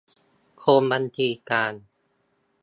[0.61, 1.73] กรมบัญชีกลาง